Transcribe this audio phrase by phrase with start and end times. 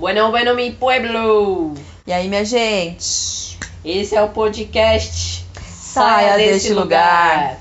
[0.00, 1.74] Bueno, bueno, mi pueblo!
[2.06, 3.58] E aí, minha gente?
[3.84, 7.58] Esse é o podcast Saia deste lugar.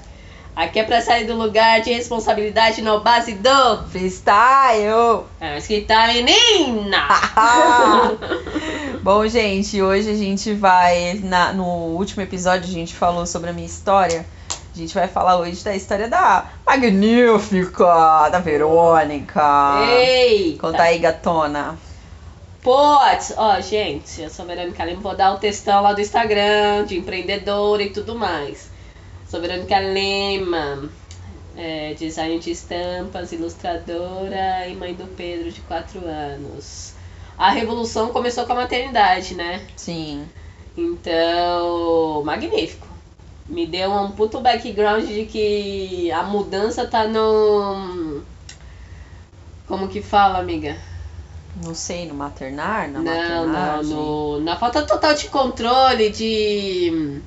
[0.55, 3.83] Aqui é pra sair do lugar de responsabilidade no base do.
[3.89, 5.25] Freestyle!
[5.41, 7.09] É, mas que tá, menina!
[9.03, 11.19] Bom, gente, hoje a gente vai.
[11.21, 14.25] Na, no último episódio a gente falou sobre a minha história.
[14.73, 19.43] A gente vai falar hoje da história da magnífica, da Verônica.
[19.89, 20.57] Ei!
[20.57, 21.77] Conta aí, gatona.
[22.61, 26.85] Putz, ó, gente, eu sou a Verônica Lima, vou dar o textão lá do Instagram,
[26.85, 28.69] de empreendedora e tudo mais.
[29.29, 30.89] Sou Verônica Lima,
[31.55, 36.93] é, design de estampas, ilustradora e mãe do Pedro, de 4 anos.
[37.37, 39.65] A revolução começou com a maternidade, né?
[39.77, 40.27] Sim.
[40.75, 42.87] Então, magnífico.
[43.47, 48.21] Me deu um puto background de que a mudança tá no.
[49.65, 50.88] Como que fala, amiga?
[51.63, 52.89] Não sei, no maternar?
[52.89, 57.21] Na não, não, no, na falta total de controle, de.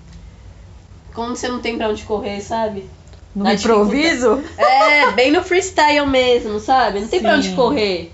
[1.13, 2.89] Como você não tem pra onde correr, sabe?
[3.35, 4.43] No na improviso?
[4.57, 7.01] É, bem no freestyle mesmo, sabe?
[7.01, 8.13] Não tem pra onde correr.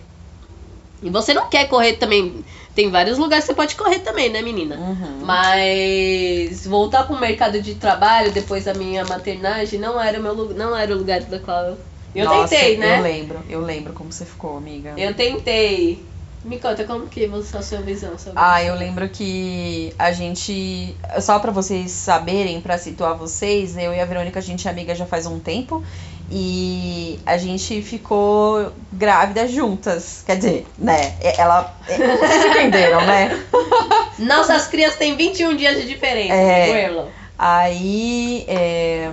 [1.03, 2.45] E você não quer correr também.
[2.75, 4.77] Tem vários lugares que você pode correr também, né, menina?
[4.77, 5.21] Uhum.
[5.25, 10.77] Mas voltar pro mercado de trabalho depois da minha maternagem não era o meu não
[10.77, 11.77] era o lugar da qual
[12.15, 13.01] eu, eu Nossa, tentei, Eu né?
[13.01, 14.95] lembro, eu lembro como você ficou, amiga.
[14.97, 16.03] Eu tentei.
[16.45, 18.71] Me conta como que você a sua visão sobre Ah, isso?
[18.71, 20.95] eu lembro que a gente.
[21.21, 24.95] Só pra vocês saberem, pra situar vocês, eu e a Verônica, a gente é amiga
[24.95, 25.83] já faz um tempo.
[26.31, 30.23] E a gente ficou grávida juntas.
[30.27, 31.17] Quer dizer, né?
[31.39, 31.75] Ela.
[31.87, 33.45] Vocês entenderam, né?
[34.19, 37.09] Nossas crianças têm 21 dias de diferença, É.
[37.39, 39.11] Aí, é,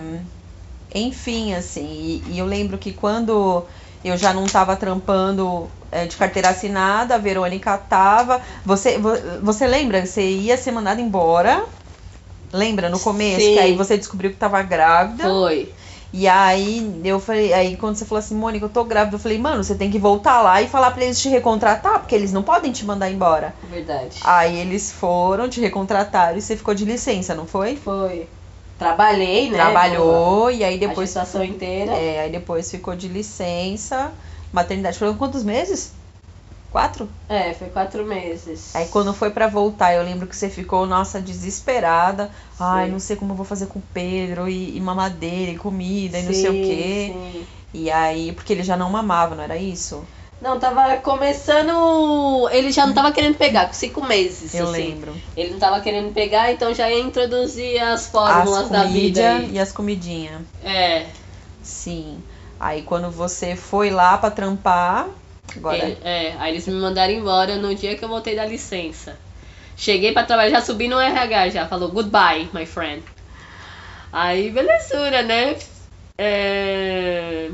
[0.96, 3.66] enfim, assim, e, e eu lembro que quando
[4.04, 8.42] eu já não tava trampando é, de carteira assinada, a Verônica tava.
[8.66, 10.06] Você, vo- você lembra?
[10.06, 11.66] Você ia ser mandada embora.
[12.54, 13.42] Lembra no começo?
[13.48, 13.54] Sim.
[13.54, 15.24] Que aí você descobriu que tava grávida.
[15.30, 15.74] Foi.
[16.14, 19.38] E aí eu falei, aí quando você falou assim, Mônica, eu tô grávida, eu falei,
[19.38, 22.42] mano, você tem que voltar lá e falar pra eles te recontratar, porque eles não
[22.44, 23.54] podem te mandar embora.
[23.62, 24.18] Verdade.
[24.22, 27.76] Aí eles foram, te recontrataram e você ficou de licença, não foi?
[27.76, 28.30] Foi.
[28.78, 29.58] Trabalhei, né?
[29.58, 31.94] Trabalhou e aí Depois a gestação inteira.
[31.94, 34.12] É, aí depois ficou de licença.
[34.52, 35.94] Maternidade foram quantos meses?
[36.72, 37.08] Quatro?
[37.30, 38.76] É, foi quatro meses.
[38.76, 42.30] Aí quando foi pra voltar, eu lembro que você ficou, nossa, desesperada.
[42.60, 42.92] Ai, Sim.
[42.92, 46.24] não sei como eu vou fazer com o Pedro, e, e mamadeira, e comida, e
[46.24, 47.14] não sei o Sim, quê.
[47.14, 47.48] sim.
[47.74, 50.04] E aí, porque ele já não mamava, não era isso?
[50.46, 52.48] Não, tava começando.
[52.52, 54.54] Ele já não tava querendo pegar, com cinco meses.
[54.54, 54.74] Eu assim.
[54.74, 55.16] lembro.
[55.36, 59.38] Ele não tava querendo pegar, então já ia introduzir as fórmulas As da vida.
[59.38, 59.54] aí.
[59.54, 60.42] e as comidinhas.
[60.64, 61.08] É.
[61.64, 62.24] Sim.
[62.60, 65.08] Aí quando você foi lá pra trampar,
[65.58, 66.36] agora ele- é.
[66.38, 69.18] Aí eles me mandaram embora no dia que eu voltei da licença.
[69.76, 71.66] Cheguei pra trabalhar, já subi no RH já.
[71.68, 73.02] Falou goodbye, my friend.
[74.14, 75.56] Aí, belezura, né?
[76.20, 77.50] É...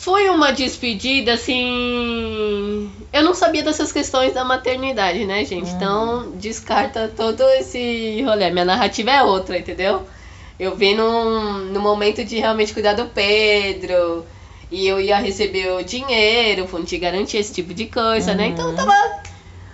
[0.00, 2.90] Foi uma despedida, assim.
[3.12, 5.68] Eu não sabia dessas questões da maternidade, né, gente?
[5.70, 5.76] Uhum.
[5.76, 8.50] Então, descarta todo esse rolê.
[8.50, 10.06] Minha narrativa é outra, entendeu?
[10.58, 14.24] Eu vim num, no momento de realmente cuidar do Pedro.
[14.70, 18.46] E eu ia receber o dinheiro, fundo de garantia, esse tipo de coisa, né?
[18.46, 18.76] Então Uhum.
[18.76, 18.94] tava.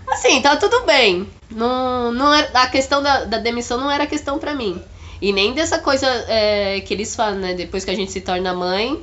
[0.09, 1.29] Assim, tava tudo bem.
[1.51, 4.83] Não, não era, a questão da, da demissão não era questão pra mim.
[5.23, 7.55] E nem dessa coisa é, que eles falam, né?
[7.55, 9.01] Depois que a gente se torna mãe,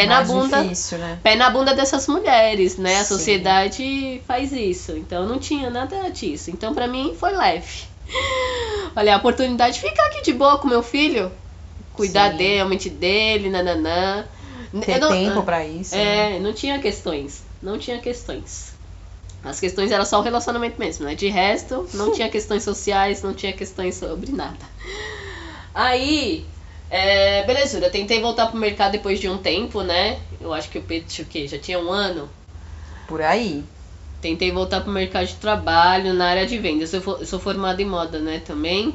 [0.00, 0.62] pé na bunda.
[0.62, 1.18] difícil, né?
[1.22, 2.96] Pé na bunda dessas mulheres, né?
[3.00, 3.14] A Sim.
[3.14, 4.92] sociedade faz isso.
[4.96, 6.50] Então não tinha nada disso.
[6.50, 7.84] Então pra mim foi leve.
[8.96, 11.32] Olha, a oportunidade de ficar aqui de boa com meu filho.
[11.92, 12.36] Cuidar Sim.
[12.38, 14.24] dele, realmente dele, nananã.
[14.84, 15.94] Ter não- tempo pra isso.
[15.94, 16.36] né?
[16.36, 17.42] É, não tinha questões.
[17.62, 18.74] Não tinha questões.
[19.44, 21.14] As questões era só o relacionamento mesmo, né?
[21.14, 24.56] De resto, não tinha questões sociais, não tinha questões sobre nada.
[25.72, 26.46] Aí,
[26.90, 30.18] é, belezura, eu tentei voltar pro mercado depois de um tempo, né?
[30.40, 31.46] Eu acho que o Pedro o quê?
[31.48, 32.28] Já tinha um ano.
[33.08, 33.64] Por aí.
[34.20, 36.92] Tentei voltar pro mercado de trabalho na área de vendas.
[36.92, 38.94] Eu sou formada em moda, né, também.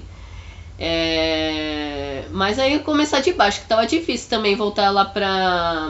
[0.80, 5.90] É, Mas aí eu começar de baixo, que tava difícil também voltar lá pra.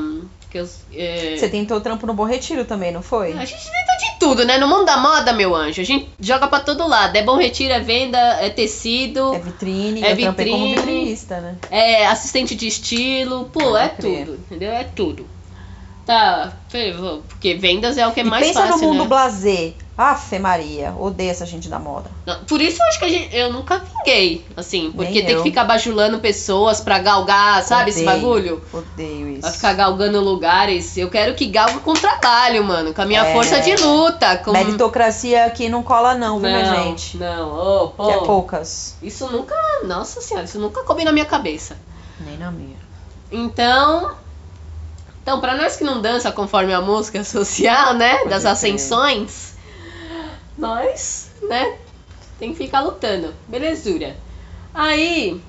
[0.49, 3.33] Que eu, é, Você tentou trampo no Bom Retiro também, não foi?
[3.33, 4.57] a gente tenta de tudo, né?
[4.57, 7.15] No mundo da moda, meu anjo, a gente joga pra todo lado.
[7.15, 10.99] É bom retiro, é venda, é tecido, É vitrine, É eu trampei como vitrine.
[10.99, 11.55] vitrinista, né?
[11.69, 13.45] é assistente de estilo.
[13.53, 14.25] Pô, é crer.
[14.25, 14.71] tudo, entendeu?
[14.71, 15.27] É tudo.
[16.05, 16.53] Tá,
[17.27, 19.07] porque vendas é o que é e mais pensa fácil, no mundo né?
[19.07, 19.73] blazer.
[20.01, 22.09] Afe Maria, odeio essa gente da moda.
[22.47, 25.43] Por isso eu acho que gente, eu nunca vinguei, assim, porque Nem tem eu.
[25.43, 28.63] que ficar bajulando pessoas pra galgar, sabe esse Odeio, bagulho?
[28.71, 29.41] Odeio isso.
[29.41, 30.95] Vai ficar galgando lugares.
[30.95, 32.93] Eu quero que galgue com trabalho, mano.
[32.93, 33.33] Com a minha É.
[33.33, 34.37] força de luta.
[34.37, 34.53] Com...
[34.53, 37.17] Meritocracia aqui não cola não, viu, minha não, gente?
[37.17, 37.51] não.
[37.83, 38.05] Ô, pô.
[38.05, 38.95] Que é poucas.
[39.03, 39.53] Isso nunca.
[39.83, 41.75] Nossa senhora, isso nunca coube na minha cabeça.
[42.21, 42.77] Nem na minha.
[43.29, 44.11] Então.
[45.21, 48.23] Então, pra nós que não dança conforme a música social, né?
[48.25, 48.51] Das crer.
[48.53, 49.55] ascensões,
[50.59, 51.77] nós, né?
[52.37, 53.33] Tem que ficar lutando.
[53.47, 54.15] Belezura.
[54.73, 55.41] Aí,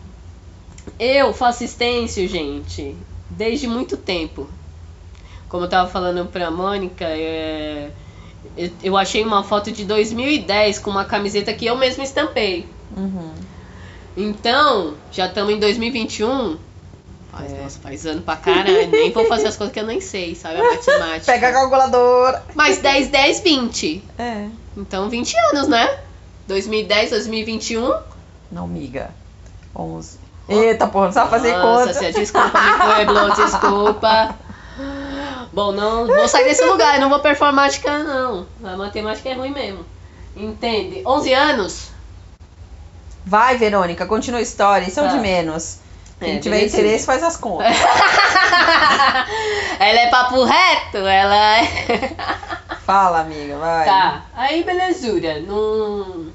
[0.98, 2.96] eu faço estêncil, gente,
[3.28, 4.48] desde muito tempo.
[5.48, 7.90] Como eu tava falando pra Mônica, é,
[8.56, 12.66] eu, eu achei uma foto de 2010 com uma camiseta que eu mesma estampei.
[12.96, 13.32] Uhum.
[14.16, 16.56] Então, já estamos em 2021.
[17.30, 17.62] Faz, É.
[17.62, 18.90] Nossa, faz ano pra caralho.
[18.90, 20.60] Nem vou fazer as coisas que eu nem sei, sabe?
[20.60, 21.26] A matemática.
[21.32, 22.42] Pega a calculadora.
[22.54, 24.04] Mas 10, 10, 20.
[24.18, 24.48] É.
[24.80, 25.98] Então, 20 anos, né?
[26.48, 27.94] 2010, 2021.
[28.50, 29.10] Não, miga.
[29.76, 30.18] 11.
[30.48, 32.12] Eita, porra, não sabe fazer Nossa, conta.
[32.12, 34.34] Desculpa, pueblo, desculpa.
[35.52, 38.46] Bom, não vou sair desse lugar, não vou performática, não.
[38.64, 39.84] A matemática é ruim mesmo.
[40.36, 41.02] Entende?
[41.06, 41.90] 11 anos?
[43.24, 44.86] Vai, Verônica, continua a história.
[44.88, 45.12] Isso é o Tá.
[45.12, 45.78] de menos.
[46.18, 46.76] Quem É, tiver beleza.
[46.78, 47.66] interesse, faz as contas.
[49.78, 52.12] ela é papo reto, ela é.
[52.90, 53.84] Fala, amiga, vai.
[53.86, 55.38] Tá, aí belezura.
[55.40, 56.26] Não.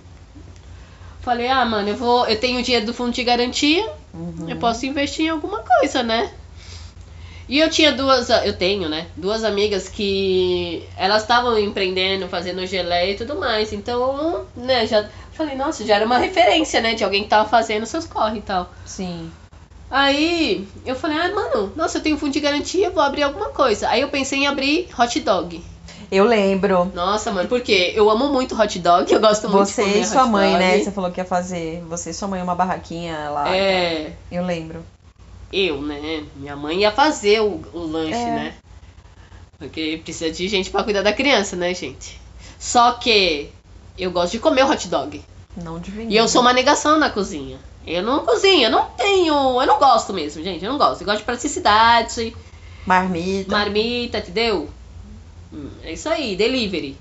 [1.22, 2.26] Falei, ah, mano, eu vou.
[2.28, 4.50] Eu tenho o dinheiro do fundo de garantia, Uhum.
[4.50, 6.32] eu posso investir em alguma coisa, né?
[7.50, 8.30] E eu tinha duas.
[8.30, 9.08] Eu tenho, né?
[9.18, 13.74] Duas amigas que elas estavam empreendendo, fazendo geleia e tudo mais.
[13.74, 15.06] Então, né, já.
[15.34, 16.94] Falei, nossa, já era uma referência, né?
[16.94, 18.72] De alguém que tava fazendo seus corre e tal.
[18.86, 19.30] Sim.
[19.92, 23.90] Aí eu falei, ah, mano, nossa, eu tenho fundo de garantia, vou abrir alguma coisa.
[23.90, 25.62] Aí eu pensei em abrir hot dog.
[26.12, 26.92] Eu lembro.
[26.94, 30.06] Nossa, mano, porque eu amo muito hot dog, eu gosto muito Você de comer e
[30.08, 30.60] sua mãe, dog.
[30.64, 30.80] né?
[30.80, 31.82] Você falou que ia fazer.
[31.90, 33.56] Você e sua mãe uma barraquinha lá.
[33.56, 34.86] É, Eu lembro.
[35.52, 36.24] eu, né?
[36.36, 38.26] Minha mãe ia fazer o, o lanche, É.
[38.26, 38.54] né?
[39.58, 42.20] Porque precisa de gente pra cuidar da criança, né, gente?
[42.60, 43.50] Só que
[43.98, 45.24] eu gosto de comer o hot dog.
[45.56, 47.58] Não de E eu sou uma negação na cozinha.
[47.88, 49.34] Eu não cozinho, eu não tenho.
[49.62, 50.66] Eu não gosto mesmo, gente.
[50.66, 51.02] Eu não gosto.
[51.02, 52.36] Eu gosto de praticidade,
[52.86, 53.52] Marmita.
[53.52, 54.68] marmita, entendeu?
[55.56, 56.98] Hum, É isso aí, delivery.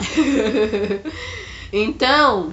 [1.72, 2.52] então,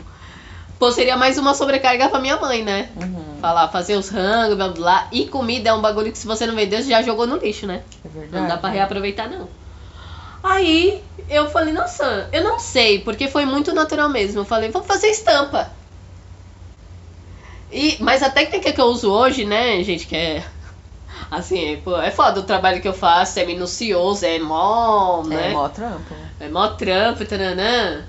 [0.78, 2.90] pô, seria mais uma sobrecarga pra minha mãe, né?
[2.96, 3.40] Uhum.
[3.42, 5.08] Falar, fazer os rangos, blá blá blá.
[5.12, 7.66] E comida é um bagulho que se você não vendeu, você já jogou no lixo,
[7.66, 7.82] né?
[8.04, 8.42] É verdade.
[8.42, 9.48] Não dá pra reaproveitar, não.
[10.44, 14.42] Aí eu falei, nossa, eu não sei, porque foi muito natural mesmo.
[14.42, 15.72] Eu falei, vamos fazer estampa.
[17.72, 20.44] E, mas a técnica que eu uso hoje, né, gente, que é.
[21.32, 25.50] Assim, é, pô, é foda o trabalho que eu faço, é minucioso, é mó, né?
[25.50, 26.16] É mó trampo.
[26.40, 28.04] É mó trampo, taranã.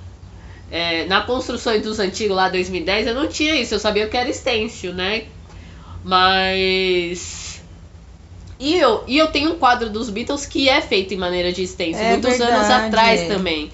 [0.70, 3.74] É, na construção dos antigos lá, 2010, eu não tinha isso.
[3.74, 5.24] Eu sabia que era stencil, né?
[6.02, 7.62] Mas...
[8.58, 11.66] E eu, e eu tenho um quadro dos Beatles que é feito em maneira de
[11.66, 12.86] stencil, É muitos anos verdade.
[12.86, 13.72] atrás também.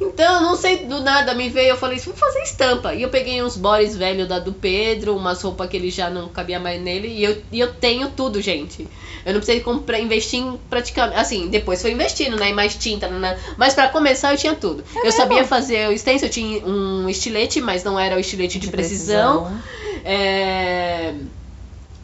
[0.00, 2.94] Então, não sei, do nada me veio, eu falei, vamos fazer estampa.
[2.94, 6.28] E eu peguei uns bores velhos da do Pedro, umas roupas que ele já não
[6.28, 8.88] cabia mais nele, e eu, e eu tenho tudo, gente.
[9.24, 11.18] Eu não precisei comprar, investir em praticamente.
[11.18, 12.50] Assim, depois foi investindo, né?
[12.50, 13.38] Em mais tinta, né?
[13.56, 14.84] Mas pra começar eu tinha tudo.
[15.02, 18.66] eu sabia fazer o stencil, eu tinha um estilete, mas não era o estilete de,
[18.70, 19.42] precisão.
[20.04, 21.14] É,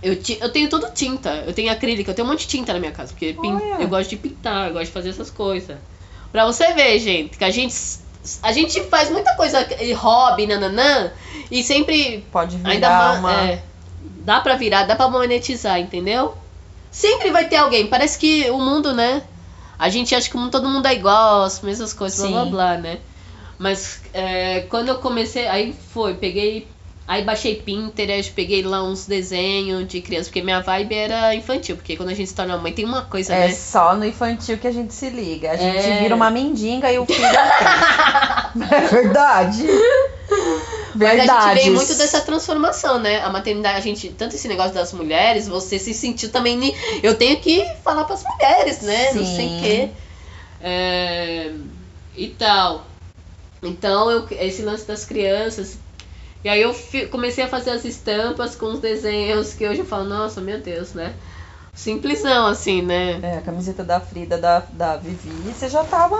[0.02, 1.44] Eu, ti- eu tenho tudo tinta.
[1.46, 3.12] Eu tenho acrílica, eu tenho um monte de tinta na minha casa.
[3.12, 5.76] Porque pin- eu gosto de pintar, eu gosto de fazer essas coisas.
[6.32, 7.74] Pra você ver, gente, que a gente.
[8.42, 9.66] A gente faz muita coisa,
[9.96, 11.10] hobby, nananã,
[11.50, 13.32] e sempre Pode virar Ainda uma.
[13.32, 13.62] É,
[14.02, 16.34] dá pra virar, dá pra monetizar, entendeu?
[16.90, 17.86] Sempre vai ter alguém.
[17.86, 19.22] Parece que o mundo, né?
[19.78, 22.32] A gente acha que todo mundo é igual, as mesmas coisas, blá Sim.
[22.32, 22.98] blá blá, né?
[23.58, 26.68] Mas é, quando eu comecei, aí foi, peguei.
[27.10, 31.96] Aí baixei Pinterest, peguei lá uns desenhos de criança, porque minha vibe era infantil, porque
[31.96, 33.52] quando a gente se torna mãe tem uma coisa, É né?
[33.52, 35.50] só no infantil que a gente se liga.
[35.50, 36.02] A gente É.
[36.02, 37.30] vira uma mendiga e o filho é
[38.76, 39.64] É verdade.
[40.94, 41.64] Mas a gente Verdades.
[41.64, 43.20] vem muito dessa transformação, né?
[43.22, 46.72] A maternidade, a gente, tanto esse negócio das mulheres, você se sentiu também.
[47.02, 49.12] Eu tenho que falar pras mulheres, né?
[49.14, 49.58] Não sei o Sim.
[49.60, 49.88] quê.
[50.62, 51.50] É,
[52.16, 52.86] e tal.
[53.64, 55.76] Então, eu, esse lance das crianças.
[56.42, 56.74] E aí eu
[57.10, 60.94] comecei a fazer as estampas com os desenhos que hoje eu falo, nossa, meu Deus,
[60.94, 61.14] né?
[61.74, 63.20] Simplesão, assim, né?
[63.22, 66.16] É, a camiseta da Frida, da, da Vivi, você já tava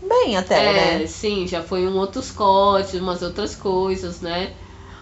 [0.00, 1.06] bem até, É, né?
[1.06, 4.52] sim, já foi um outros cortes, umas outras coisas, né?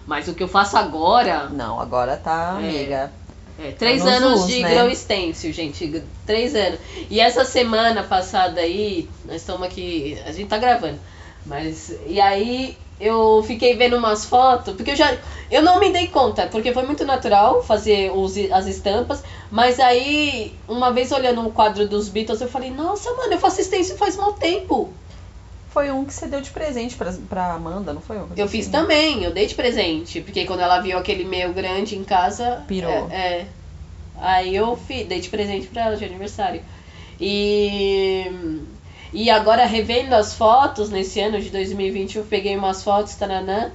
[0.06, 2.68] Mas o que eu faço agora, Não, agora tá, É.
[2.68, 3.12] amiga.
[3.58, 4.70] É, três nos anos de né?
[4.70, 6.02] grão stencil, gente.
[6.24, 6.80] Três anos.
[7.10, 10.18] E essa semana passada aí, nós estamos aqui.
[10.24, 10.98] A gente tá gravando.
[11.44, 11.94] Mas.
[12.06, 15.16] E aí eu fiquei vendo umas fotos, porque eu já.
[15.50, 20.54] Eu não me dei conta, porque foi muito natural fazer os, as estampas, mas aí,
[20.68, 24.16] uma vez olhando um quadro dos Beatles, eu falei, nossa, mano, eu faço assistência faz
[24.16, 24.92] mal tempo.
[25.70, 28.18] Foi um que você deu de presente pra, pra Amanda, não foi?
[28.18, 28.72] Coisa Eu fiz assim?
[28.72, 32.64] também, eu dei de presente, porque quando ela viu aquele meu grande em casa.
[32.68, 33.08] Pirou.
[33.10, 33.16] É.
[33.16, 33.46] é.
[34.20, 36.62] Aí eu fi, dei de presente pra ela de aniversário.
[37.18, 38.30] E.
[39.12, 43.70] E agora, revendo as fotos, nesse ano de 2020, eu peguei umas fotos, taranã,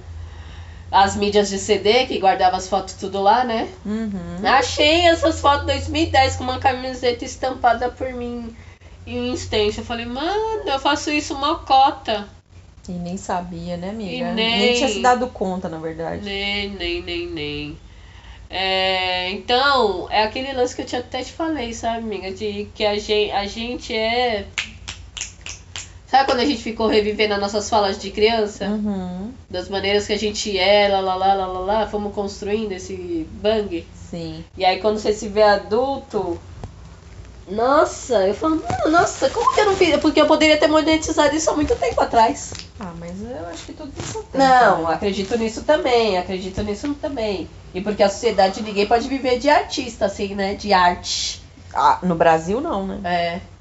[0.91, 3.67] as mídias de CD, que guardava as fotos tudo lá, né?
[3.85, 4.11] Uhum.
[4.43, 8.55] Achei essas fotos 2010 com uma camiseta estampada por mim
[9.05, 9.81] e um stencil.
[9.81, 12.27] Eu falei, mano, eu faço isso mocota.
[12.87, 14.31] E nem sabia, né, amiga?
[14.31, 16.23] E nem- tinha se dado conta, na verdade.
[16.23, 17.77] Nem, nem, nem, nem.
[18.49, 22.31] É, então, é aquele lance que eu tinha até te falei, sabe, amiga?
[22.31, 24.45] De que a gente, a gente é.
[26.15, 28.67] Sabe quando a gente ficou revivendo as nossas falas de criança?
[28.67, 29.33] Uhum.
[29.49, 33.27] Das maneiras que a gente é, lá, lá, lá, lá, lá, lá, fomos construindo esse
[33.33, 33.85] bang.
[33.93, 34.45] Sim.
[34.55, 36.39] E aí quando você se vê adulto.
[37.49, 39.97] Nossa, eu falo, "Mano, nossa, como que eu não fiz?
[39.97, 42.53] Porque eu poderia ter monetizado isso há muito tempo atrás.
[42.79, 44.37] Ah, mas eu acho que tudo tem seu tempo.
[44.37, 44.93] Não, né?
[44.93, 47.49] acredito nisso também, acredito nisso também.
[47.73, 50.53] E porque a sociedade ninguém pode viver de artista, assim, né?
[50.53, 51.43] De arte.
[51.73, 53.01] Ah, no Brasil não, né?
[53.03, 53.54] É.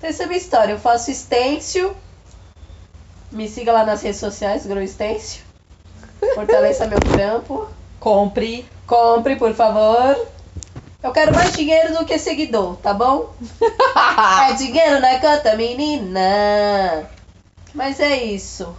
[0.00, 0.72] Então essa é a minha história.
[0.72, 1.94] Eu faço stencil.
[3.30, 5.42] Me siga lá nas redes sociais, Grow Stencil.
[6.34, 7.68] Fortaleça meu trampo.
[8.00, 8.66] Compre.
[8.86, 10.26] Compre, por favor.
[11.02, 13.34] Eu quero mais dinheiro do que seguidor, tá bom?
[14.48, 17.06] é dinheiro na conta, menina.
[17.74, 18.74] Mas é isso.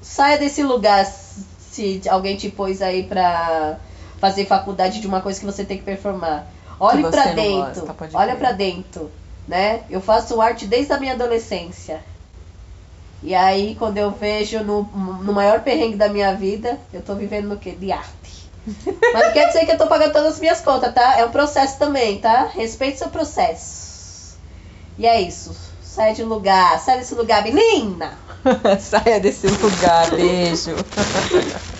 [0.00, 3.76] Saia desse lugar se alguém te pôs aí pra
[4.18, 6.46] fazer faculdade de uma coisa que você tem que performar.
[6.80, 7.86] Olhe não dentro.
[7.86, 9.10] gosta, olha pra dentro,
[9.48, 9.82] né?
[9.88, 12.00] Eu faço arte desde a minha adolescência.
[13.22, 17.48] E aí, quando eu vejo no, no maior perrengue da minha vida, eu tô vivendo
[17.48, 17.72] no quê?
[17.72, 18.48] De arte.
[19.12, 21.18] Mas não quer dizer que eu tô pagando todas as minhas contas, tá?
[21.18, 22.44] É um processo também, tá?
[22.54, 24.36] Respeite seu processo.
[24.96, 25.56] E é isso.
[25.82, 28.16] Sai de lugar, sai desse lugar, menina!
[28.78, 30.10] Saia desse lugar.
[30.10, 30.76] Beijo.